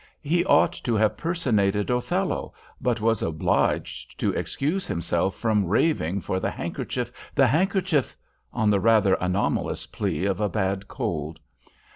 [0.23, 6.39] He ought to have personated Othello, but was obliged to excuse himself from raving for
[6.39, 7.11] "the handkerchief!
[7.35, 8.17] the handkerchief!"
[8.51, 11.39] on the rather anomalous plea of a bad cold.